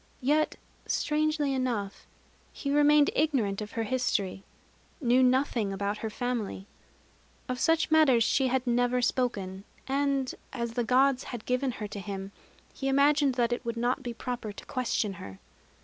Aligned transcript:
Yet, 0.23 0.55
strangely 0.87 1.53
enough, 1.53 2.07
he 2.51 2.71
remained 2.71 3.11
ignorant 3.15 3.61
of 3.61 3.73
her 3.73 3.83
history, 3.83 4.43
knew 4.99 5.21
nothing 5.21 5.71
about 5.71 5.99
her 5.99 6.09
family. 6.09 6.65
Of 7.47 7.59
such 7.59 7.91
matters 7.91 8.23
she 8.23 8.47
had 8.47 8.65
never 8.65 9.03
spoken; 9.03 9.63
and, 9.87 10.33
as 10.53 10.73
the 10.73 10.83
Gods 10.83 11.25
had 11.25 11.45
given 11.45 11.73
her 11.73 11.87
to 11.89 11.99
him, 11.99 12.31
he 12.73 12.87
imagined 12.87 13.35
that 13.35 13.53
it 13.53 13.63
would 13.63 13.77
not 13.77 14.01
be 14.01 14.11
proper 14.11 14.51
to 14.51 14.65
question 14.65 15.13
her. 15.21 15.37